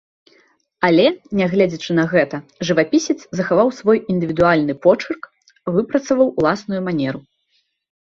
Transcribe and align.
Але, 0.87 1.03
нягледзячы 1.41 1.91
на 1.99 2.05
гэта, 2.15 2.41
жывапісец 2.71 3.17
захаваў 3.41 3.69
свой 3.83 4.03
індывідуальны 4.17 4.73
почырк, 4.89 5.21
выпрацаваў 5.77 6.37
уласную 6.39 6.81
манеру. 6.91 7.19